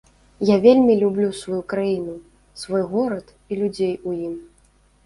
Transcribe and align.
Я 0.49 0.55
вельмі 0.63 0.95
люблю 1.01 1.27
сваю 1.41 1.61
краіну, 1.75 2.17
свой 2.65 2.83
горад 2.95 3.25
і 3.51 3.63
людзей 3.65 3.95
у 4.07 4.17
ім. 4.29 4.35